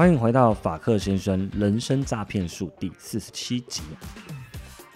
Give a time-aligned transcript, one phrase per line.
[0.00, 3.82] 欢迎回到法克先生人生诈骗术第四十七集。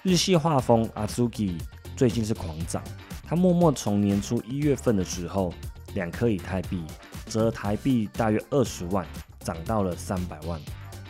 [0.02, 1.60] 日系画风 Azuki
[1.94, 2.82] 最近是狂涨，
[3.22, 5.52] 他默默从年初一月份的时候，
[5.92, 6.82] 两颗以太币
[7.26, 9.06] 折台币大约二十万，
[9.40, 10.58] 涨到了三百万，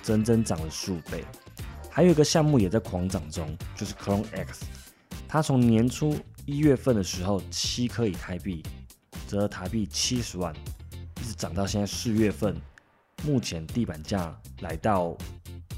[0.03, 1.25] 整整涨了数倍。
[1.89, 4.65] 还有一个项目也在狂涨中，就是 Clone X，
[5.29, 8.61] 他从年初一月份的时候七颗以太币
[9.29, 10.53] 折台币七十万，
[11.23, 12.61] 一直涨到现在四月份。
[13.25, 15.17] 目前地板价来到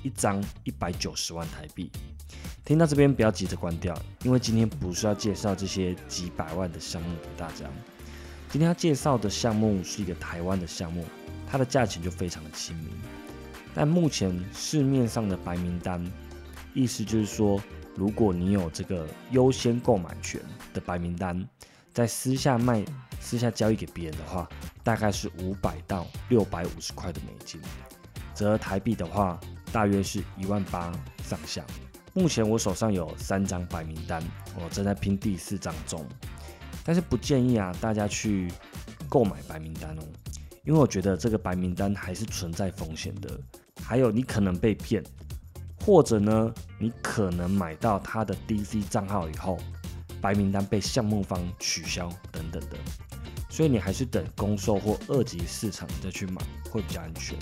[0.03, 1.91] 一张一百九十万台币。
[2.65, 7.65] 听到这边不要急着关掉，因为今天不是要介绍这些几百万的项目给大家。
[8.51, 11.05] 今天要介绍的项目是一个台湾的项目，
[11.49, 12.89] 它的价钱就非常的亲民。
[13.75, 16.05] 但目前市面上的白名单，
[16.75, 17.63] 意思就是说，
[17.95, 20.41] 如果你有这个优先购买权
[20.75, 21.49] 的白名单，
[21.93, 22.85] 在私下卖。
[23.27, 24.49] 私下交易给别人的话，
[24.85, 27.61] 大概是五百到六百五十块的美金，
[28.37, 29.37] 折合台币的话，
[29.73, 30.93] 大约是一万八
[31.25, 31.65] 上下。
[32.15, 34.23] 目前我手上有三张白名单，
[34.55, 36.07] 我正在拼第四张中，
[36.85, 38.49] 但是不建议啊大家去
[39.09, 40.03] 购买白名单哦，
[40.65, 43.29] 因为我觉得这个白名单还是存在风险的，
[43.83, 45.03] 还有你可能被骗，
[45.85, 49.59] 或者呢你可能买到他的 DC 账号以后，
[50.21, 52.77] 白名单被项目方取消等等的。
[53.49, 57.37] 所以你还是等公售或二级市场再去买会比较安全。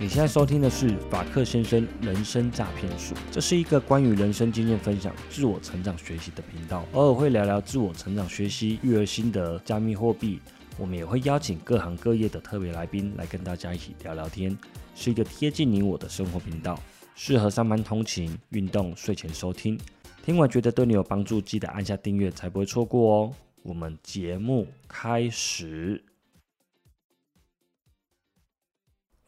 [0.00, 10.40] 你现在收听的是法克先生人生诈骗术，这是一个关于人生经验分享、自我成长学习的频道，偶尔会聊聊自我成长学习、育儿心得、加密货币，
[10.76, 14.54] 我们也会邀请各行各业的特别来宾来跟大家一起聊聊天，
[14.94, 16.78] 是一个贴近你我的生活频道，
[17.14, 19.78] 适合上班通勤、运动、睡前收听。
[20.24, 23.34] 听完觉得对你有帮助，记得按下订阅，才不会错过哦。
[23.62, 26.02] 我们节目开始。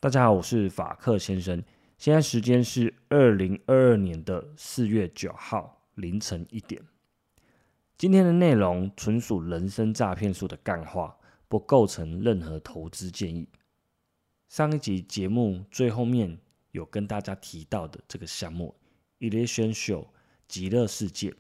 [0.00, 1.62] 大家好，我是法克先生，
[1.98, 6.82] 现在时间是二零二二年的四月九号凌晨一点。
[7.98, 11.14] 今天的内容纯属人生诈骗术的干话，
[11.46, 13.46] 不构成任何投资建议。
[14.48, 16.38] 上一集节目最后面
[16.70, 18.74] 有跟大家提到的这个项目
[19.18, 20.06] e l e c t i o n Show。
[20.48, 21.34] 极乐世界，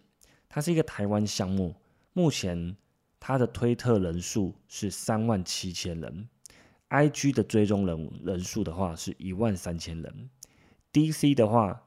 [0.48, 1.74] 它是一个台湾项目，
[2.12, 2.76] 目前
[3.20, 6.28] 它的推特人数是三万七千人
[6.88, 10.30] ，IG 的追踪人人数的话是一万三千人
[10.92, 11.82] ，DC 的话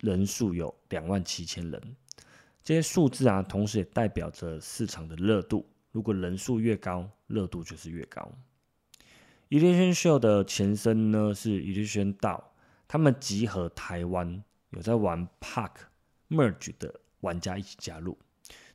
[0.00, 1.96] 人数有两万七千人，
[2.62, 8.30] 这些数字啊，同时也代表着市场的热度，如果人数越高，热度就是越高。
[9.50, 12.52] Illusion Show 的前身呢是 Illusion 道，
[12.86, 15.72] 他们集合台湾有在玩 Park。
[16.28, 18.16] Merge 的玩家一起加入，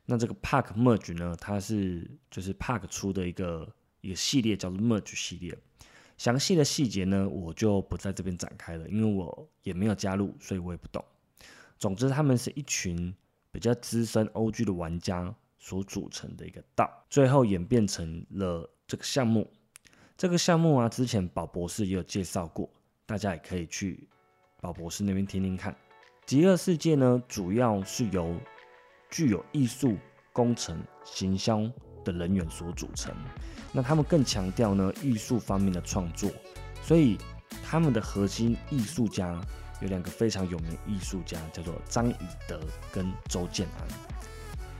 [0.04, 1.36] 那这个 Park Merge 呢？
[1.40, 5.56] 它是就是 Park 出的一个一个系列，叫做 Merge 系列。
[6.16, 11.04] 详细的细节呢，我就不在这边展开了，因为我也没有加入，所以我也不懂。
[11.78, 13.12] 总之，他们是一群
[13.50, 19.50] 比较资深 OG 的玩家所组成的一个道，最后演变成了这个项目。
[20.16, 22.70] 这个项目啊，之前宝博士也有介绍过，
[23.06, 24.08] 大家也可以去
[24.60, 25.76] 宝博士那边听听看。
[26.26, 28.34] 极乐世界呢，主要是由
[29.10, 29.94] 具有艺术、
[30.32, 31.60] 工程、行销
[32.02, 33.14] 的人员所组成。
[33.72, 36.30] 那他们更强调呢艺术方面的创作，
[36.82, 37.18] 所以
[37.62, 39.38] 他们的核心艺术家
[39.82, 42.16] 有两个非常有名的艺术家，叫做张以
[42.48, 42.58] 德
[42.90, 43.86] 跟周建安。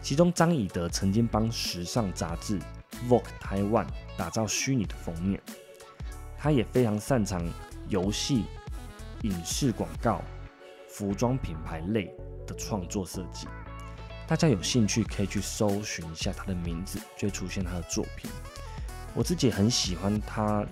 [0.00, 2.58] 其中张以德曾经帮时尚杂志
[3.06, 3.84] 《Vogue Taiwan》
[4.16, 5.38] 打造虚拟的封面，
[6.38, 7.46] 他也非常擅长
[7.88, 8.44] 游戏、
[9.22, 10.22] 影视广告。
[10.94, 12.14] 服装品牌类
[12.46, 13.48] 的创作设计，
[14.28, 18.30] 大家有兴趣可以去搜寻一下他的名字，就会出现他的作品。
[19.12, 20.64] 我自己很喜欢他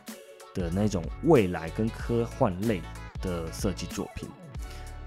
[0.54, 2.80] 的那种未来跟科幻类
[3.20, 4.28] 的设计作品。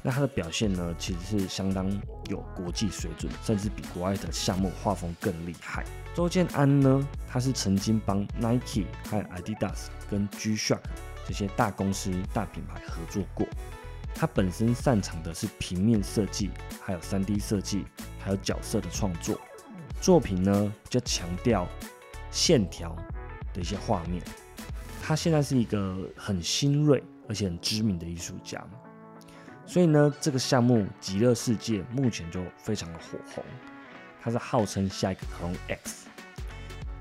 [0.03, 1.89] 那他的表现呢，其实是相当
[2.29, 5.85] 有国际水准，甚至比国外的项目画风更厉害。
[6.13, 10.81] 周建安呢，他是曾经帮 Nike 和 Adidas 跟 G-Shock
[11.25, 13.47] 这些大公司大品牌合作过。
[14.15, 16.49] 他本身擅长的是平面设计，
[16.81, 17.85] 还有 3D 设计，
[18.17, 19.39] 还有角色的创作。
[19.99, 21.67] 作品呢比较强调
[22.31, 22.95] 线条
[23.53, 24.23] 的一些画面。
[25.03, 28.65] 他现在是一个很新锐而且很知名的艺术家，
[29.65, 33.43] 所以呢，这个项目《极乐世界》目前就非常的火红。
[34.21, 36.07] 它是号称下一个 Clone X。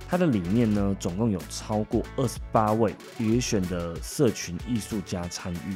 [0.06, 5.74] 它的理念呢，总共有超过二十八位预选的社群艺术家参与。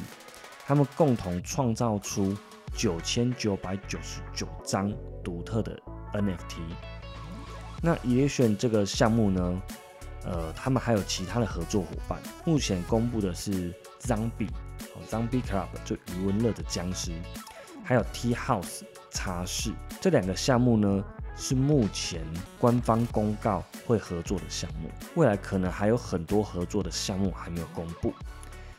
[0.69, 2.37] 他们共同创造出
[2.75, 4.93] 九千九百九十九张
[5.23, 5.75] 独特的
[6.13, 6.59] NFT。
[7.81, 9.61] 那 Election 这个项目呢，
[10.25, 12.19] 呃，他们还有其他的合作伙伴。
[12.45, 14.47] 目前公布的是 Zombie，
[14.93, 17.13] 哦，Zombie Club 就余文乐的僵尸，
[17.83, 21.03] 还有 T House 茶室这两个项目呢，
[21.35, 22.21] 是目前
[22.59, 24.87] 官方公告会合作的项目。
[25.15, 28.13] 未来可能还有很多合作的项目还没有公布。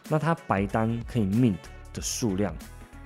[0.08, 1.58] 那它白单可以 mint
[1.92, 2.54] 的数量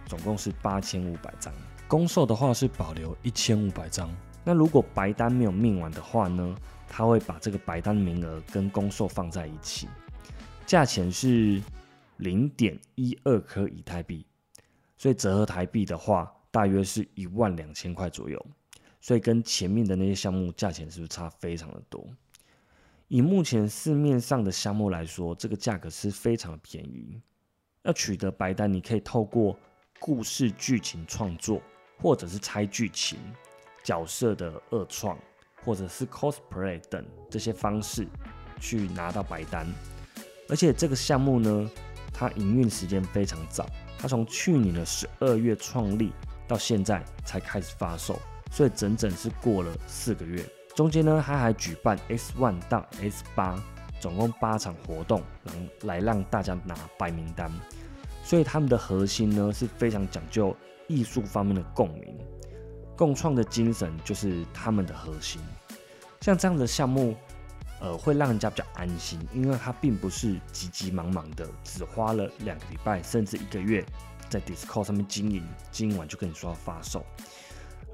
[0.06, 1.52] 总共是八千五百张，
[1.88, 4.10] 公售的话是保留一千五百张。
[4.44, 6.54] 那如果白单没有命完的话呢？
[6.86, 9.88] 他会把这个白单名额跟公售放在一起，
[10.64, 11.60] 价钱是
[12.18, 14.24] 零点一二颗以太币，
[14.96, 18.46] 所以折合台币的话，大约是一万两千块左右。
[19.00, 22.06] 所以跟前面的那些项目价钱是不是差非常的多？
[23.08, 27.20] 以目前市面上的项目来说，这个价格是非常的便宜。
[27.84, 29.56] 要取得白单，你可以透过
[29.98, 31.62] 故事剧情创作，
[31.98, 33.18] 或者是拆剧情。
[33.82, 35.18] 角色的二创，
[35.62, 38.08] 或者是 cosplay 等这些方式
[38.58, 39.70] 去拿到白单，
[40.48, 41.70] 而且这个项目呢，
[42.10, 46.14] 它营运时间非常早，它从去年的十二月创立
[46.48, 48.18] 到现在才开始发售，
[48.50, 50.42] 所以整整是过了四个月。
[50.74, 53.62] 中间呢，它还举办 S One 到 S 八，
[54.04, 57.50] 总共八场活动，能来让大家拿白名单。
[58.22, 60.54] 所以他们的核心呢是非常讲究
[60.88, 62.14] 艺术方面的共鸣。
[62.94, 65.40] 共创的精神就是他们的核心。
[66.20, 67.16] 像这样的项目，
[67.80, 73.82] 呃，会让人家比较安心，因为它并不是急急忙忙的，只花了两个礼拜甚至一个月
[74.28, 75.42] 在 Discord 上面经营，
[75.72, 77.02] 经营完就跟你说要发售。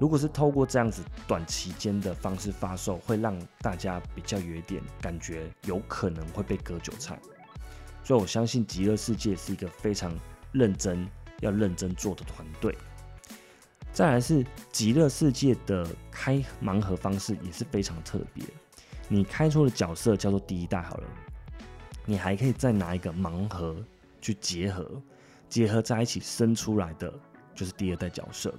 [0.01, 7.19] 如果是透过这样子短期间的方式发售，会让大家比较有一点感觉，有可能会被割韭菜。
[8.03, 10.11] 所以我相信极乐世界是一个非常
[10.53, 11.07] 认真、
[11.41, 12.75] 要认真做的团队。
[13.93, 18.43] 再来是极乐世界的开盲盒方式也是非常特别，
[19.07, 21.07] 你开出的角色叫做第一代好了，
[22.07, 23.75] 你还可以再拿一个盲盒
[24.19, 24.99] 去结合，
[25.47, 27.13] 结合在一起生出来的
[27.53, 28.51] 就是第二代角色，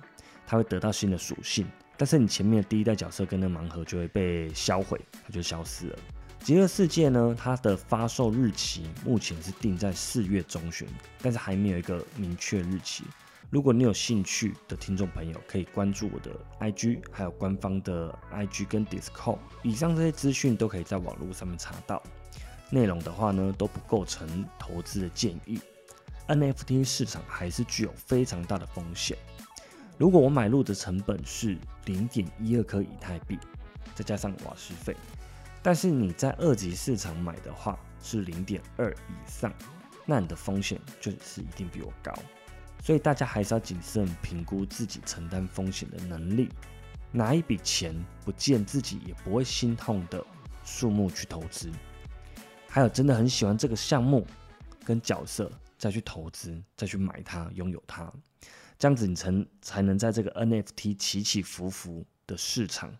[0.46, 1.66] 它会得到新的属性，
[1.96, 5.98] 但是你前面的第一代角色跟那盲盒就会被销毁，它就消失了。
[6.40, 10.88] 极乐世界呢，它的发售日期目前是定在四月中旬，
[11.20, 13.04] 但是还没有一个明确日期。
[13.48, 19.38] 如果你有兴趣的听众朋友，可以关注我的 IG，还有官方的 IG 跟 Discord。
[19.62, 22.02] 以上这些资讯都可以在网络上面查到。
[22.70, 25.60] 内容的话呢，都不构成投资的建议。
[26.28, 29.18] NFT 市场还是具有非常大的风险。
[30.02, 33.38] 如果我买入的成本是零点一二颗以太币，
[33.94, 34.96] 再加上瓦斯费，
[35.62, 39.54] 但是你在二级市场买的话是零点二以上，
[40.04, 42.12] 那你的风险就是一定比我高。
[42.82, 46.48] 所以大家还是要谨慎评估自己承担风险的能力，
[47.12, 47.94] 拿一笔钱
[48.24, 50.20] 不见自己也不会心痛的
[50.64, 51.70] 数目去投资。
[52.66, 54.26] 还有真的很喜欢这个项目
[54.84, 58.12] 跟角色，再去投资，再去买它，拥有它，
[58.82, 62.92] 这样子你才才能在这个 NFT 起起伏伏的市场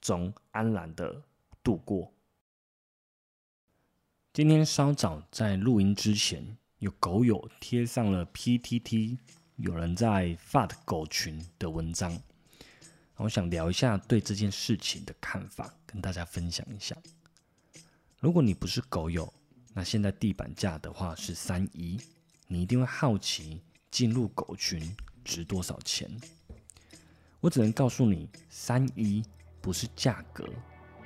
[0.00, 1.22] 中安然的
[1.62, 2.12] 度过。
[4.32, 6.56] 今天稍早在录音之前。
[6.78, 9.16] 有狗友贴上了 PTT
[9.56, 12.20] 有人在发的狗群的文章，
[13.14, 16.96] 我想聊一下对这件事情的看法，跟大家分享一下。
[18.18, 19.32] 如果你不是狗友，
[19.72, 22.00] 那现在地板价的话是三一，
[22.48, 24.96] 你一定会好奇进入狗群
[25.28, 26.10] 值多少钱。
[27.40, 29.22] 我只能告诉你，三一
[29.60, 30.48] 不是价格，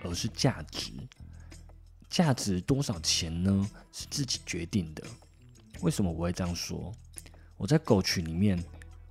[0.05, 0.93] 而是价值。
[2.09, 3.69] 价值多少钱呢？
[3.93, 5.03] 是自己决定的。
[5.81, 6.95] 为什么我会这样说？
[7.57, 8.63] 我在狗群里面，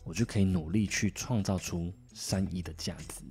[0.03, 3.21] 我就可以努力去创造出三亿的价值。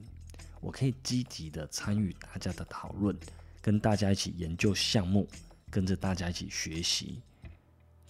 [0.61, 3.17] 我可以积极的参与大家的讨论，
[3.63, 5.27] 跟大家一起研究项目，
[5.71, 7.23] 跟着大家一起学习，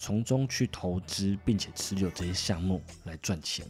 [0.01, 3.63] 从中去投资，并且持有这些项目来赚钱。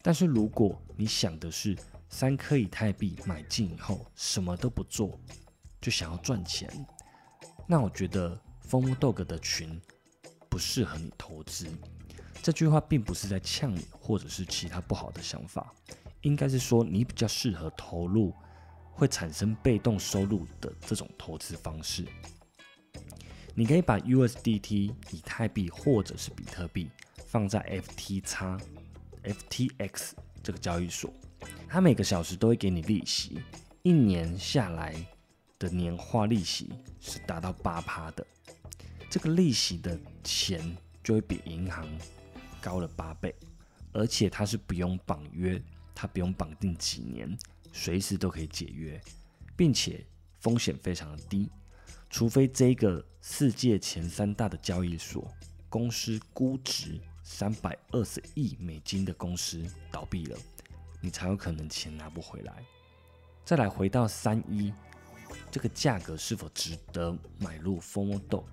[0.00, 1.76] 但是如果你想的是
[2.08, 5.20] 三颗以太币买进以后什么都不做，
[5.78, 6.70] 就想要赚钱，
[7.66, 9.78] 那我觉得风 dog 的群。
[10.48, 11.68] 不适合你投资，
[12.42, 15.70] 这句话并不是在呛你，或者是其他不好的想法，
[16.22, 18.32] 应该是说你比较适合投入
[18.90, 22.06] 会产生被动收入的这种投资方式。
[23.58, 28.60] 你可以把 USDT、以太币或者是比特币放在 FTX、
[29.24, 30.10] FTX
[30.42, 31.10] 这个交易所，
[31.66, 33.40] 它每个小时都会给你利息，
[33.82, 34.94] 一年下来
[35.58, 36.68] 的年化利息
[37.00, 38.26] 是达到八趴的。
[39.08, 41.88] 这个利息的钱就会比银行
[42.60, 43.34] 高了八倍，
[43.92, 45.58] 而且它是不用绑约，
[45.94, 47.34] 它不用绑定几年，
[47.72, 49.00] 随时都可以解约，
[49.56, 50.04] 并且
[50.40, 51.48] 风险非常的低。
[52.08, 55.26] 除非这个世界前三大的交易所
[55.68, 60.38] 公司估值三百二十亿美金的公司倒闭了，
[61.00, 62.64] 你才有可能钱拿不回来。
[63.44, 64.72] 再来回到三一，
[65.50, 68.44] 这个价格是否值得买入 Formal Dog？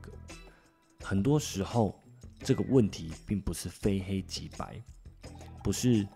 [1.03, 2.01] 很多时候
[2.39, 4.81] 这个问题并不是非黑即白，
[5.63, 6.07] 不是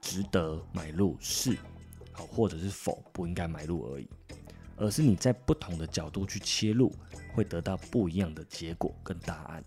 [0.00, 1.58] 值得买入是
[2.12, 4.08] 好或者是否不应该买入而已。
[4.76, 6.92] 而是你在不同的角度去切入，
[7.32, 9.64] 会得到不一样的结果跟答案。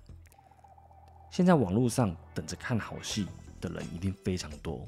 [1.32, 3.28] 现在网络上等着看好戏
[3.62, 4.88] 的人一定非常多，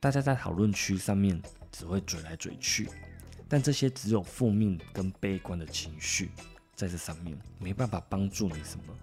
[0.00, 1.40] 大家在讨论区上面
[1.72, 2.88] 只会嘴来嘴去，
[3.48, 6.30] 但这些只有负面跟悲观的情绪
[6.74, 8.94] 在这上面，没办法帮助你什么。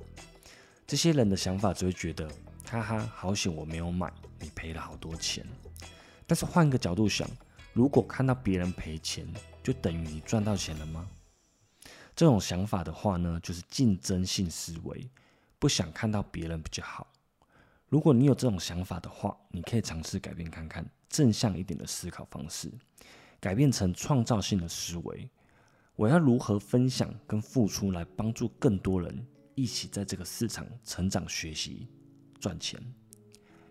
[0.85, 2.27] 这些人的想法只会觉得，
[2.69, 5.45] 哈哈，好险我没有买，你赔了好多钱。
[6.27, 7.29] 但是换个角度想。
[7.73, 9.27] 如果看到别人赔钱，
[9.65, 11.09] 就等于你赚到钱了吗？
[12.15, 15.09] 这种想法的话呢，就是竞争性思维，
[15.57, 17.07] 不想看到别人比较好。
[17.89, 22.71] 如果你有这种想法的话，你可以尝试改变看看，正向一点的思考方式，
[23.39, 25.27] 改变成创造性的思维。
[25.95, 31.87] 我要如何分享跟付出来帮助更多人一起在这个市场成长、学习、
[32.39, 32.79] 赚钱？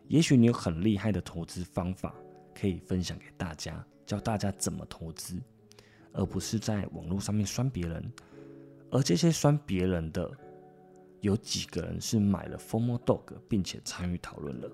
[0.09, 2.13] 也许你有很厉害的投资方法
[2.53, 3.87] 可以分享给大家。
[4.05, 5.41] 教大家怎么投资，
[6.14, 8.12] 而不是在网络上面酸别人。
[8.90, 10.30] 而这些酸别人的，
[11.21, 14.71] 有几个人是买了 Formal Dog，并且参与讨论了。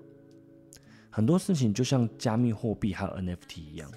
[1.09, 3.91] 很多事情就像加密货币还有 NFT 一样，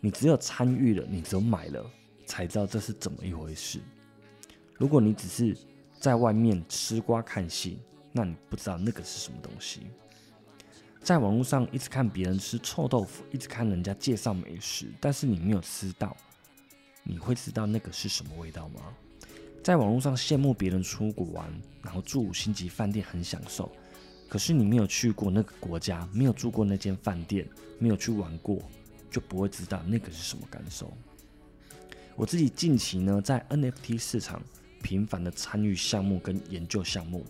[0.00, 1.84] 你只有参与了，你只有买了，
[2.26, 3.78] 才知道这是怎么一回事。
[4.74, 5.56] 如果你只是
[6.00, 7.78] 在外面吃瓜看戏，
[8.10, 9.82] 那你不知道那个是什么东西。
[11.08, 16.14] 在网络上一直看别人吃臭豆腐，一直看人家介绍美食，但是你没有吃到，
[17.02, 18.82] 你会知道那个是什么味道吗？
[19.64, 21.50] 在网络上羡慕别人出国玩，
[21.82, 23.72] 然后住五星级饭店很享受，
[24.28, 27.48] 可是你没有去过那个国家，没有住过那间饭店，
[27.78, 28.60] 没有去玩过，
[29.10, 30.92] 就不会知道那个是什么感受。
[32.16, 34.42] 我自己近期呢，在 NFT 市场
[34.82, 37.24] 频繁的参与项目跟研究项目。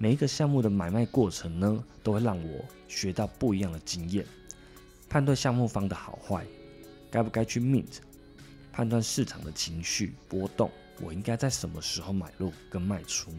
[0.00, 4.24] 每一个项目的买卖过程呢，都会让我学到不一样的经验，
[5.08, 6.46] 判断项目方的好坏，
[7.10, 7.98] 该不该去 mint，
[8.72, 13.32] 判断市场的情绪波动，我应该在什么时候买入跟卖出。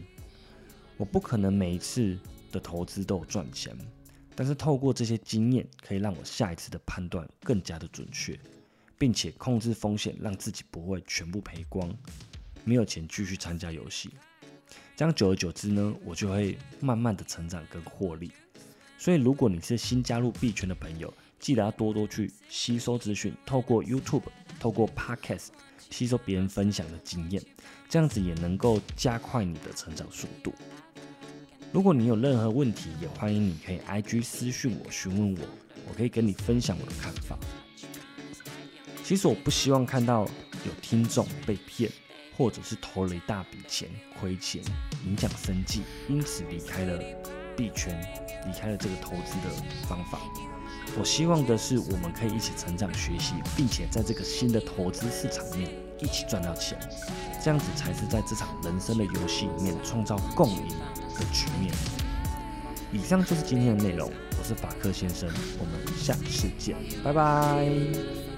[0.98, 2.18] 我不可能每一次
[2.52, 3.74] 的投资都有赚钱，
[4.34, 8.38] 但是透过这些经验，可以让我下一次的判断更加的准确，
[8.98, 11.90] 并且控制风险，让自己不会全部赔光，
[12.64, 14.10] 没有钱继续参加游戏。
[15.00, 18.30] 这样久而久之呢，我就会慢慢的成长跟获利。
[18.98, 24.24] 所以，如果你是新加入币圈的朋友，记得要多多去吸收资讯，透过 YouTube、
[24.58, 25.46] 透过 Podcast
[25.88, 27.42] 吸收别人分享的经验，
[27.88, 30.52] 这样子也能够加快你的成长速度。
[31.72, 35.48] 如果你有任何问题，也欢迎你可以 IG 私讯我询问我，
[35.88, 37.38] 我可以跟你分享我的看法。
[39.02, 40.26] 其实我不希望看到
[40.66, 41.90] 有听众被骗。
[42.40, 43.86] 或者是投了一大笔钱
[44.18, 44.62] 亏钱，
[45.04, 46.98] 影响生计，因此离开了
[47.54, 47.94] 币圈，
[48.46, 49.50] 离开了这个投资的
[49.86, 50.18] 方法。
[50.98, 56.78] 我希望的是，我们可以一起成长学习，并且在这个新的投资市场面一起赚到钱，
[57.44, 61.70] 这样子才是在这场人生的游戏里面创造共赢的局面。
[62.90, 65.28] 以上就是今天的内容，我是法克先生，
[65.58, 68.29] 我们下次见，拜拜。